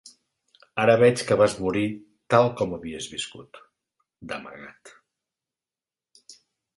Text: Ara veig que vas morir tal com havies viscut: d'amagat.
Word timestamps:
Ara 0.83 0.93
veig 1.01 1.19
que 1.31 1.35
vas 1.41 1.55
morir 1.65 1.83
tal 2.35 2.49
com 2.61 2.73
havies 2.77 3.07
viscut: 3.11 3.59
d'amagat. 4.33 4.95